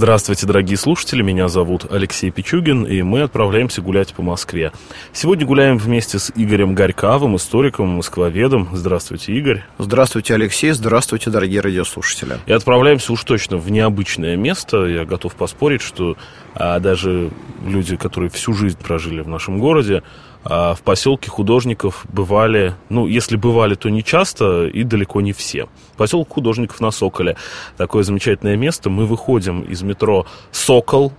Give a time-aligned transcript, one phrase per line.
[0.00, 4.72] Здравствуйте, дорогие слушатели, меня зовут Алексей Пичугин, и мы отправляемся гулять по Москве.
[5.12, 8.70] Сегодня гуляем вместе с Игорем Горьковым, историком, москвоведом.
[8.72, 9.62] Здравствуйте, Игорь.
[9.76, 10.70] Здравствуйте, Алексей.
[10.70, 12.38] Здравствуйте, дорогие радиослушатели.
[12.46, 14.86] И отправляемся уж точно в необычное место.
[14.86, 16.16] Я готов поспорить, что
[16.54, 17.30] а, даже
[17.62, 20.02] люди, которые всю жизнь прожили в нашем городе,
[20.42, 25.68] в поселке художников бывали, ну, если бывали, то не часто и далеко не все.
[25.96, 27.36] Поселок художников на Соколе.
[27.76, 28.88] Такое замечательное место.
[28.88, 31.12] Мы выходим из метро «Сокол»,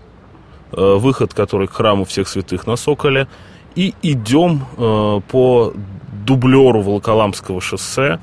[0.72, 3.28] э, выход который к храму всех святых на Соколе,
[3.76, 5.74] и идем э, по
[6.26, 8.20] дублеру Волоколамского шоссе,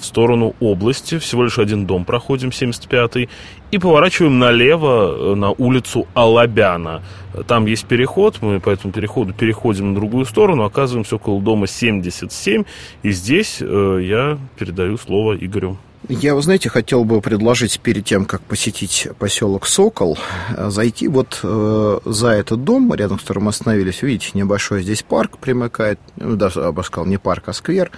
[0.00, 1.18] в сторону области.
[1.18, 3.28] Всего лишь один дом проходим, 75-й.
[3.70, 7.02] И поворачиваем налево э, на улицу Алабяна.
[7.46, 12.64] Там есть переход, мы по этому переходу переходим на другую сторону, оказываемся около дома 77.
[13.02, 15.76] И здесь э, я передаю слово Игорю.
[16.08, 20.18] Я, вы знаете, хотел бы предложить перед тем, как посетить поселок Сокол,
[20.56, 24.02] э, зайти вот э, за этот дом, рядом с которым остановились.
[24.02, 27.90] Видите, небольшой здесь парк примыкает, ну, даже, я бы сказал, не парк, а сквер.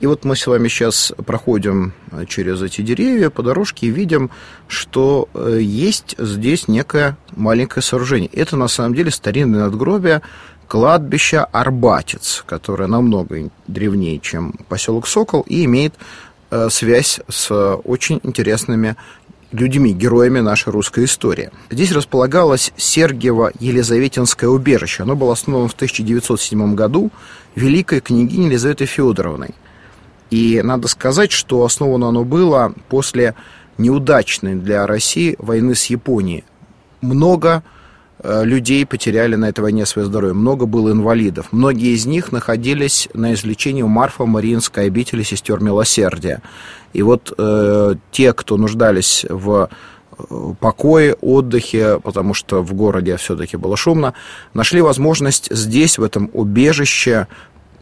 [0.00, 1.92] И вот мы с вами сейчас проходим
[2.28, 4.30] через эти деревья по дорожке и видим,
[4.68, 8.28] что э, есть здесь некое маленькое сооружение.
[8.28, 10.20] Это на самом деле старинное надгробие
[10.68, 15.96] кладбища Арбатец, которое намного древнее, чем поселок Сокол, и имеет э,
[16.70, 17.50] связь с
[17.84, 18.96] очень интересными
[19.52, 21.50] людьми, героями нашей русской истории.
[21.70, 25.02] Здесь располагалось Сергиево-Елизаветинское убежище.
[25.02, 27.10] Оно было основано в 1907 году
[27.54, 29.54] великой княгиней Елизаветой Федоровной–
[30.30, 33.34] и надо сказать, что основано оно было после
[33.78, 36.44] неудачной для России войны с Японией.
[37.00, 37.77] Много э,
[38.24, 41.48] людей потеряли на этой войне свое здоровье, много было инвалидов.
[41.52, 46.42] Многие из них находились на излечении у Марфа Мариинской обители сестер милосердия.
[46.92, 49.68] И вот э, те, кто нуждались в
[50.18, 54.14] э, покое, отдыхе, потому что в городе все-таки было шумно,
[54.54, 57.28] нашли возможность здесь, в этом убежище,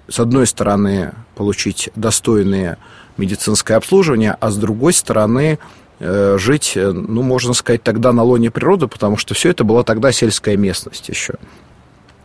[0.09, 2.79] с одной стороны, получить достойное
[3.17, 5.59] медицинское обслуживание, а с другой стороны, э,
[6.01, 10.13] жить, э, ну, можно сказать, тогда на лоне природы, потому что все это была тогда
[10.13, 11.35] сельская местность еще.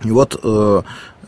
[0.04, 0.82] И вот э,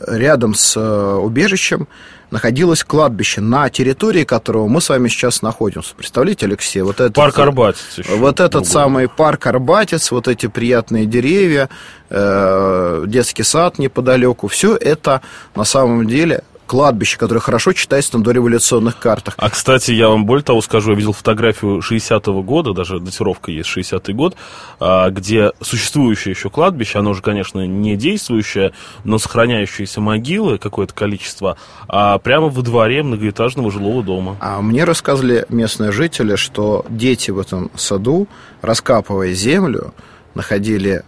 [0.06, 1.88] рядом с убежищем
[2.30, 5.94] находилось кладбище, на территории которого мы с вами сейчас находимся.
[5.94, 7.14] Представляете, Алексей, вот этот...
[7.14, 7.98] Парк Арбатец.
[7.98, 8.70] Еще вот этот другой.
[8.70, 11.70] самый парк Арбатец, вот эти приятные деревья,
[12.10, 15.22] э, детский сад неподалеку, все это
[15.54, 16.42] на самом деле
[16.74, 19.34] кладбище, которое хорошо читается на дореволюционных картах.
[19.36, 23.70] А, кстати, я вам более того скажу, я видел фотографию 60-го года, даже датировка есть
[23.76, 24.34] 60-й год,
[24.80, 28.72] а, где существующее еще кладбище, оно уже, конечно, не действующее,
[29.04, 34.36] но сохраняющиеся могилы, какое-то количество, а прямо во дворе многоэтажного жилого дома.
[34.40, 38.26] А мне рассказывали местные жители, что дети в этом саду,
[38.62, 39.94] раскапывая землю,
[40.34, 41.04] находили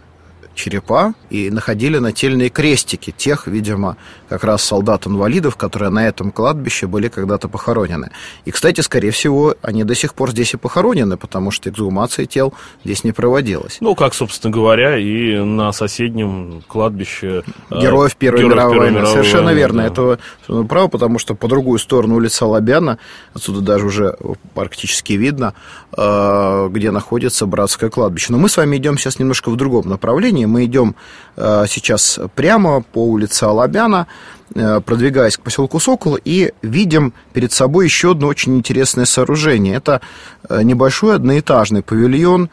[0.57, 3.95] черепа и находили нательные крестики тех, видимо,
[4.27, 8.11] как раз солдат-инвалидов, которые на этом кладбище были когда-то похоронены.
[8.43, 12.53] И, кстати, скорее всего, они до сих пор здесь и похоронены, потому что эксгумация тел
[12.83, 13.77] здесь не проводилась.
[13.79, 17.43] Ну, как, собственно говоря, и на соседнем кладбище...
[17.69, 19.05] Э, Героев Первой Героев мировой войны.
[19.05, 19.83] Совершенно войны, верно.
[19.83, 19.87] Да.
[19.87, 22.97] Это право, потому что по другую сторону улицы Лобяна,
[23.33, 24.17] отсюда даже уже
[24.55, 25.53] практически видно,
[25.95, 28.31] э, где находится братское кладбище.
[28.31, 30.95] Но мы с вами идем сейчас немножко в другом направлении мы идем
[31.35, 34.07] э, сейчас прямо по улице Алабяна,
[34.55, 39.75] э, продвигаясь к поселку Сокол, и видим перед собой еще одно очень интересное сооружение.
[39.75, 40.01] Это
[40.49, 42.49] э, небольшой одноэтажный павильон,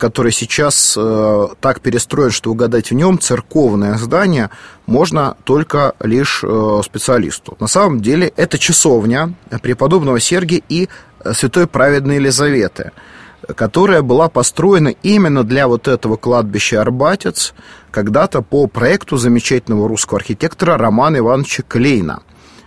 [0.00, 0.98] который сейчас
[1.60, 4.50] так перестроен, что угадать в нем церковное здание
[4.86, 6.42] можно только лишь
[6.84, 7.56] специалисту.
[7.60, 10.88] На самом деле это часовня преподобного Сергия и
[11.32, 12.90] святой праведной Елизаветы–
[13.54, 17.54] которая была построена именно для вот этого кладбища Арбатец,
[17.90, 22.22] когда-то по проекту замечательного русского архитектора Романа Ивановича Клейна.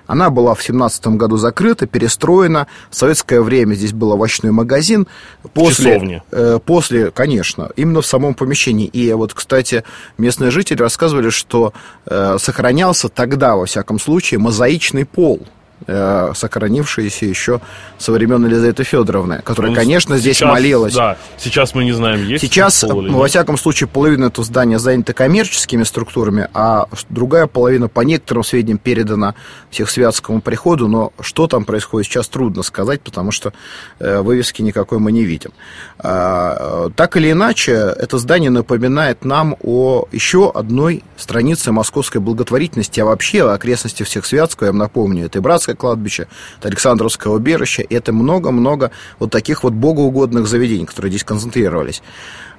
[0.07, 2.68] Она была в 17 году закрыта, перестроена.
[2.89, 5.07] В советское время здесь был овощной магазин.
[5.54, 8.88] После, э, после, конечно, именно в самом помещении.
[8.88, 9.86] И вот, кстати,
[10.18, 11.72] местные жители рассказывали, что
[12.06, 15.48] э, сохранялся тогда, во всяком случае, мозаичный пол
[15.88, 17.62] э, сохранившиеся еще
[17.98, 20.94] со времен Елизаветы Федоровны, которая, ну, конечно, здесь сейчас, молилась.
[20.94, 25.83] Да, сейчас мы не знаем, есть Сейчас, во всяком случае, половина этого здания занята коммерческими
[25.83, 29.36] структурами, а другая половина, по некоторым сведениям, передана
[29.69, 33.54] Всехсвятскому приходу, но что там происходит сейчас, трудно сказать, потому что
[34.00, 35.51] э, вывески никакой мы не видим.
[36.00, 43.06] А, так или иначе, это здание напоминает нам о еще одной странице московской благотворительности, а
[43.06, 46.27] вообще о окрестности Всехсвятского, я вам напомню, это и Братское кладбище,
[46.59, 52.01] это Александровское убежище, это много-много вот таких вот богоугодных заведений, которые здесь концентрировались.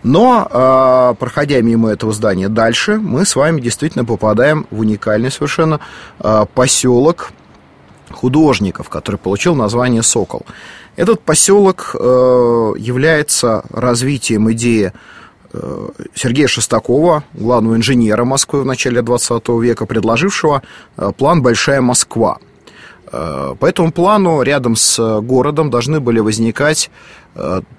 [0.03, 5.81] Но, а, проходя мимо этого здания дальше, мы с вами действительно попадаем в уникальный совершенно
[6.19, 7.33] а, поселок
[8.11, 10.43] художников, который получил название «Сокол».
[10.97, 11.99] Этот поселок э,
[12.79, 14.93] является развитием идеи
[15.53, 20.61] э, Сергея Шестакова, главного инженера Москвы в начале 20 века, предложившего
[20.99, 22.39] э, план «Большая Москва».
[23.13, 26.91] По этому плану рядом с городом должны были возникать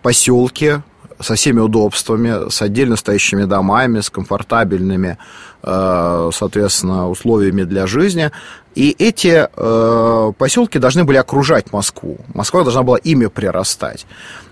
[0.04, 0.82] поселки
[1.20, 5.18] со всеми удобствами, с отдельно стоящими домами, с комфортабельными,
[5.62, 8.32] соответственно, условиями для жизни.
[8.76, 12.18] И эти э, поселки должны были окружать Москву.
[12.34, 14.06] Москва должна была ими прирастать.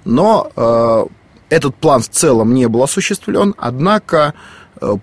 [0.05, 1.05] Но э,
[1.49, 4.35] этот план в целом не был осуществлен, однако Э,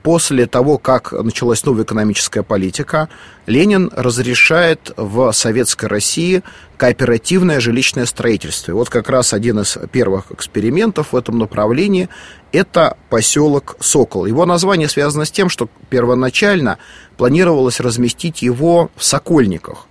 [0.02, 3.08] после того, как началась новая экономическая политика,
[3.46, 6.42] Ленин разрешает в Советской России
[6.76, 8.72] кооперативное жилищное строительство.
[8.72, 12.08] И вот как раз один из первых экспериментов в этом направлении–
[12.52, 14.26] это поселок Сокол.
[14.26, 16.78] Его название связано с тем, что первоначально
[17.16, 19.86] планировалось разместить его в Сокольниках.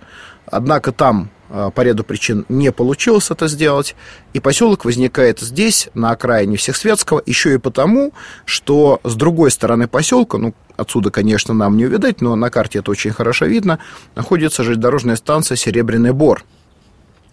[0.46, 3.96] Однако там Э, по ряду причин не получилось это сделать.
[4.32, 8.12] И поселок возникает здесь, на окраине Всехсветского, еще и потому,
[8.44, 12.90] что с другой стороны поселка, ну, отсюда, конечно, нам не увидать, но на карте это
[12.90, 13.78] очень хорошо видно,
[14.14, 16.44] находится железнодорожная станция «Серебряный Бор».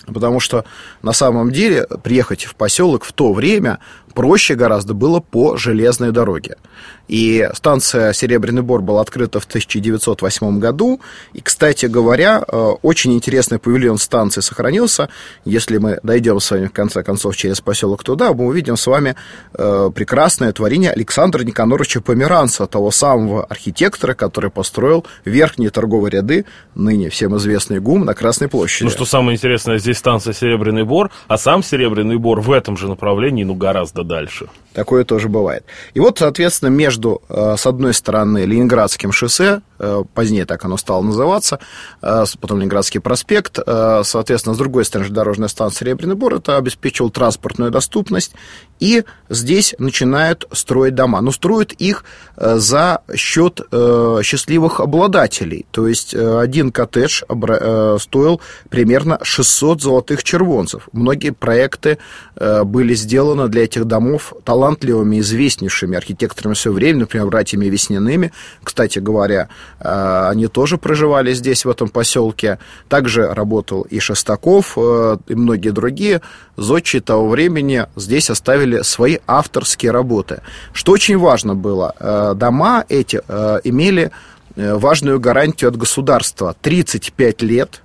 [0.05, 0.65] Потому что
[1.01, 3.79] на самом деле приехать в поселок в то время
[4.15, 6.55] проще гораздо было по железной дороге.
[7.07, 11.01] И станция «Серебряный Бор» была открыта в 1908 году.
[11.33, 15.09] И, кстати говоря, э, очень интересный павильон станции сохранился.
[15.43, 19.15] Если мы дойдем с вами, в конце концов, через поселок туда, мы увидим с вами
[19.53, 27.09] э, прекрасное творение Александра Никаноровича Померанца, того самого архитектора, который построил верхние торговые ряды, ныне
[27.09, 28.85] всем известный ГУМ, на Красной площади.
[28.85, 32.87] Ну, что самое интересное, здесь станция «Серебряный Бор», а сам «Серебряный Бор» в этом же
[32.87, 34.49] направлении, ну, гораздо дальше.
[34.75, 35.63] Такое тоже бывает.
[35.93, 41.01] И вот, соответственно, между, э, с одной стороны, Ленинградским шоссе, э, позднее так оно стало
[41.01, 41.59] называться,
[42.01, 43.57] э, потом Ленинградский проспект,
[44.03, 48.33] соответственно, с другой стороны, дорожная станция Серебряный Бор, это обеспечивал транспортную доступность,
[48.79, 51.21] и здесь начинают строить дома.
[51.21, 52.03] Но строят их
[52.35, 53.61] за счет
[54.23, 55.65] счастливых обладателей.
[55.71, 57.23] То есть один коттедж
[57.99, 60.89] стоил примерно 600 золотых червонцев.
[60.91, 61.97] Многие проекты
[62.35, 63.94] были сделаны для этих домов
[64.43, 68.31] талантливыми, известнейшими архитекторами в свое время, например, братьями Весняными.
[68.63, 69.49] Кстати говоря,
[69.79, 72.59] э, они тоже проживали здесь, в этом поселке.
[72.87, 76.21] Также работал и Шестаков, э, и многие другие.
[76.57, 80.41] Зодчие того времени здесь оставили свои авторские работы.
[80.73, 83.17] Что очень важно было, э, дома эти
[83.63, 84.11] имели
[84.55, 86.55] важную гарантию от государства.
[86.61, 87.81] 35 лет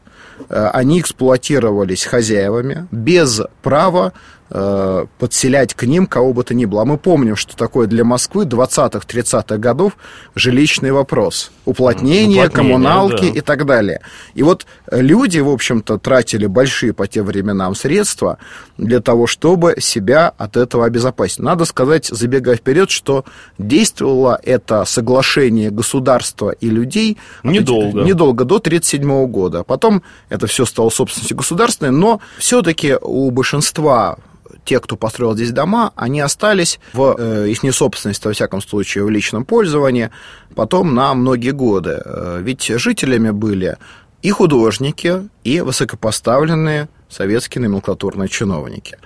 [0.48, 4.12] они эксплуатировались хозяевами без права
[4.52, 6.82] Э, подселять к ним кого бы то ни было.
[6.82, 9.97] А мы помним, что такое для Москвы 20-30-х годов
[10.35, 11.52] жилищный вопрос.
[11.67, 13.38] Уплотнение, Уплотнение коммуналки да.
[13.38, 14.00] и так далее.
[14.35, 18.38] И вот люди, в общем-то, тратили большие по тем временам средства
[18.76, 21.39] для того, чтобы себя от этого обезопасить.
[21.39, 23.24] Надо сказать, забегая вперед, что
[23.56, 29.63] действовало это соглашение государства и людей недолго, недолго до 1937 года.
[29.63, 34.19] Потом это все стало собственностью государственной, но все-таки у большинства
[34.64, 39.10] те, кто построил здесь дома, они остались в э, их несобственности, во всяком случае, в
[39.10, 40.10] личном пользовании,
[40.55, 42.00] потом на многие годы.
[42.05, 43.76] Э, ведь жителями были
[44.22, 48.98] и художники, и высокопоставленные советские номенклатурные чиновники.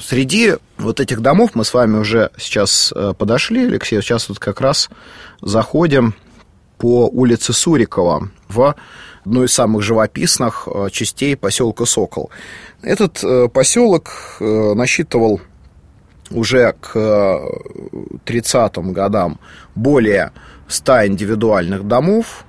[0.00, 4.60] Среди вот этих домов мы с вами уже сейчас э, подошли, Алексей, сейчас вот как
[4.60, 4.90] раз
[5.40, 6.14] заходим
[6.78, 8.74] по улице Сурикова в
[9.24, 12.30] одну из самых живописных э, частей поселка Сокол.
[12.82, 15.40] Этот э, поселок э, насчитывал
[16.30, 16.94] уже к
[18.26, 19.38] 30-м годам
[19.74, 20.32] более
[20.68, 22.44] 100 индивидуальных домов.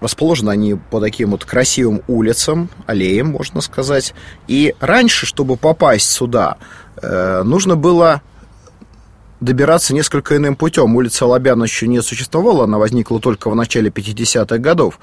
[0.00, 4.14] Расположены они по таким вот красивым улицам, аллеям, можно сказать.
[4.46, 6.58] И раньше, чтобы попасть сюда,
[7.02, 8.20] нужно было
[9.44, 10.96] добираться несколько иным путем.
[10.96, 14.98] Улица Лобяна еще не существовала, она возникла только в начале 50-х годов.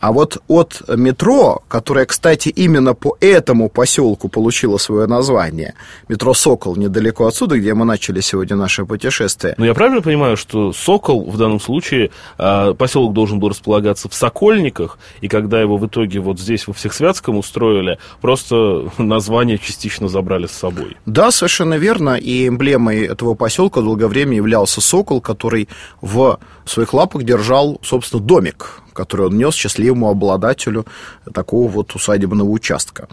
[0.00, 5.74] А вот от метро, которое, кстати, именно по этому поселку получило свое название,
[6.08, 9.54] метро «Сокол» недалеко отсюда, где мы начали сегодня наше путешествие.
[9.58, 14.14] Но я правильно понимаю, что «Сокол» в данном случае, а, поселок должен был располагаться в
[14.14, 20.46] Сокольниках, и когда его в итоге вот здесь во Всехсвятском устроили, просто название частично забрали
[20.46, 20.96] с собой?
[21.06, 25.68] Да, совершенно верно, и эмблемой этого поселка долгое время являлся «Сокол», который
[26.00, 30.84] в своих лапах держал, собственно, домик, который он нес счастливому обладателю
[31.32, 33.06] такого вот усадебного участка.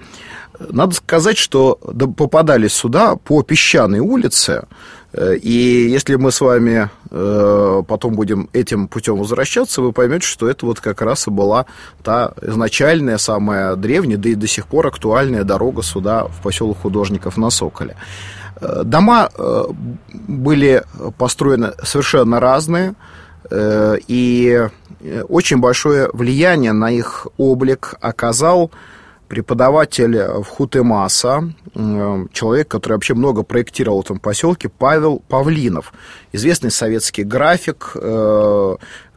[0.60, 1.76] Надо сказать, что
[2.18, 4.64] попадались сюда по песчаной улице,
[5.14, 10.50] э, и если мы с вами э, потом будем этим путем возвращаться, вы поймете, что
[10.50, 11.68] это вот как раз и была
[12.04, 17.38] та изначальная, самая древняя, да и до сих пор актуальная дорога сюда, в поселок художников
[17.38, 17.96] на Соколе.
[18.60, 19.30] Э, дома
[20.14, 20.84] были
[21.20, 22.96] построены совершенно разные,
[23.52, 24.68] и
[25.06, 28.72] Э, очень большое влияние на их облик оказал
[29.28, 35.94] преподаватель в Хутемаса, э, человек, который вообще много проектировал в этом поселке, Павел Павлинов,
[36.32, 38.76] известный советский график, э,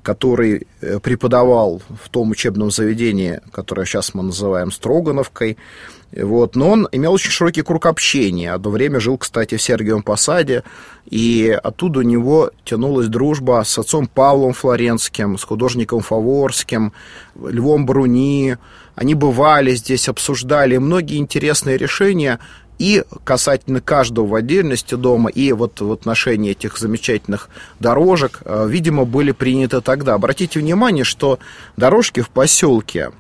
[0.09, 0.67] который
[1.03, 5.59] преподавал в том учебном заведении, которое сейчас мы называем Строгановкой.
[6.17, 6.57] Вот.
[6.57, 8.55] Но он имел очень широкий круг общения.
[8.55, 10.63] Одно время жил, кстати, в Сергиевом Посаде,
[11.11, 16.95] и оттуда у него тянулась дружба с отцом Павлом Флоренским, с художником Фаворским,
[17.37, 18.57] Львом Бруни.
[18.95, 22.39] Они бывали здесь, обсуждали многие интересные решения,
[22.79, 27.49] и касательно каждого в отдельности дома, и вот в отношении этих замечательных
[27.81, 30.15] дорожек, э, видимо, были приняты тогда.
[30.15, 31.39] Обратите внимание, что
[31.77, 33.11] дорожки в поселке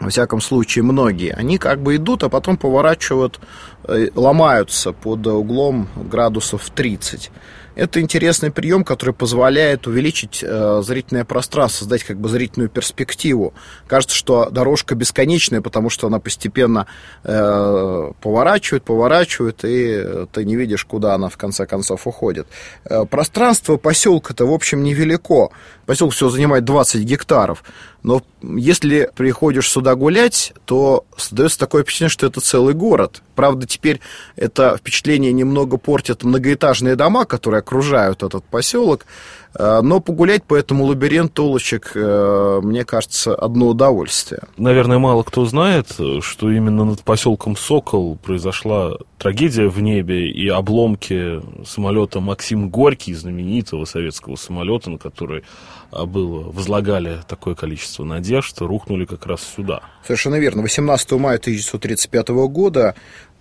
[0.00, 3.38] во всяком случае многие, они как бы идут, а потом поворачивают,
[3.84, 7.30] э, ломаются под углом градусов 30.
[7.74, 13.54] Это интересный прием, который позволяет увеличить э, зрительное пространство, создать как бы зрительную перспективу.
[13.86, 16.86] Кажется, что дорожка бесконечная, потому что она постепенно
[17.24, 22.46] э, поворачивает, поворачивает, и ты не видишь, куда она в конце концов уходит.
[22.84, 25.48] Э, пространство поселка-то, в общем, невелико.
[25.86, 27.64] Поселок всего занимает 20 гектаров.
[28.02, 33.22] Но если приходишь сюда гулять, то создается такое впечатление, что это целый город.
[33.36, 34.00] Правда, теперь
[34.36, 39.06] это впечатление немного портят многоэтажные дома, которые окружают этот поселок.
[39.54, 44.42] Э, но погулять по этому лабиринту улочек, э, мне кажется, одно удовольствие.
[44.56, 45.88] Наверное, мало кто знает,
[46.20, 53.84] что именно над поселком Сокол произошла трагедия в небе и обломки самолета Максим Горький, знаменитого
[53.84, 55.44] советского самолета, на который
[55.92, 59.82] а, было, возлагали такое количество надежд, рухнули как раз сюда.
[60.04, 60.62] Совершенно верно.
[60.62, 62.94] 18 мая 1935 года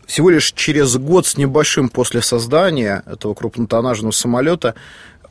[0.06, 4.76] всего лишь через год с небольшим после создания этого крупнотоннажного самолета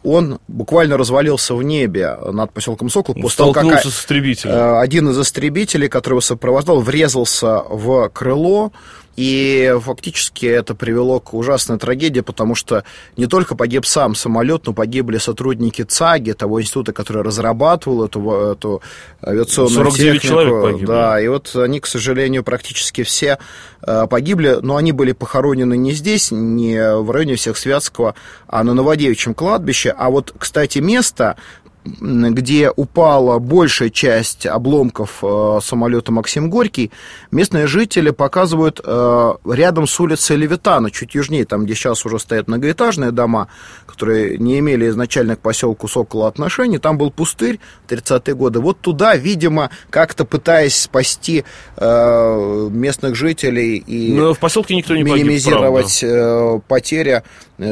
[0.02, 3.14] он буквально развалился в небе над поселком Сокол.
[3.14, 4.54] После того, как с истребителем.
[4.54, 8.72] Э, один из истребителей, который его сопровождал, врезался в крыло,
[9.16, 12.84] и фактически это привело к ужасной трагедии, потому что
[13.16, 18.82] не только погиб сам самолет, но погибли сотрудники ЦАГИ, того института, который разрабатывал эту, эту
[19.24, 20.26] авиационную 49 технику.
[20.26, 20.86] человек погибли.
[20.86, 23.38] Да, и вот они, к сожалению, практически все
[23.82, 28.14] э, погибли, но они были похоронены не здесь, не в районе всех Святского,
[28.46, 29.94] а на Новодевичьем кладбище.
[29.96, 31.36] А вот, кстати, место
[31.84, 36.90] где упала большая часть обломков э, самолета Максим Горький,
[37.30, 42.48] местные жители показывают э, рядом с улицей Левитана, чуть южнее, там, где сейчас уже стоят
[42.48, 43.48] многоэтажные дома,
[43.86, 48.60] которые не имели изначально к поселку Сокола отношений, там был пустырь 30-е годы.
[48.60, 51.44] Вот туда, видимо, как-то пытаясь спасти
[51.76, 57.22] э, местных жителей и Но в поселке никто не минимизировать погиб, потери,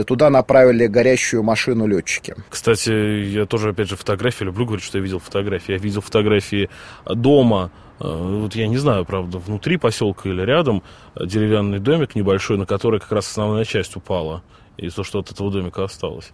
[0.07, 2.35] туда направили горящую машину летчики.
[2.49, 5.73] Кстати, я тоже, опять же, фотографии, люблю говорить, что я видел фотографии.
[5.73, 6.69] Я видел фотографии
[7.07, 10.83] дома, э, вот я не знаю, правда, внутри поселка или рядом,
[11.15, 14.43] э, деревянный домик небольшой, на который как раз основная часть упала.
[14.77, 16.31] И то, что от этого домика осталось.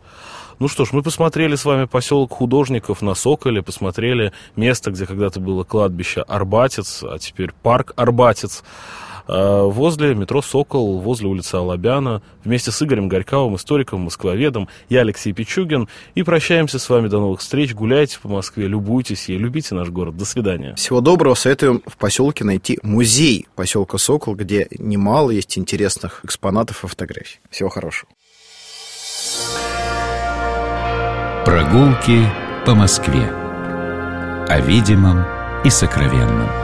[0.58, 5.40] Ну что ж, мы посмотрели с вами поселок художников на Соколе, посмотрели место, где когда-то
[5.40, 8.62] было кладбище Арбатец, а теперь парк Арбатец.
[9.26, 14.68] Э, возле метро «Сокол», возле улицы Алабяна, вместе с Игорем Горьковым, историком, москвоведом.
[14.88, 15.88] Я Алексей Пичугин.
[16.14, 17.08] И прощаемся с вами.
[17.08, 17.74] До новых встреч.
[17.74, 20.16] Гуляйте по Москве, любуйтесь ей, любите наш город.
[20.16, 20.74] До свидания.
[20.74, 21.34] Всего доброго.
[21.34, 27.40] Советуем в поселке найти музей поселка Сокол, где немало есть интересных экспонатов и фотографий.
[27.50, 28.10] Всего хорошего.
[31.44, 32.26] Прогулки
[32.64, 33.30] по Москве.
[34.48, 35.24] О видимом
[35.64, 36.63] и сокровенном.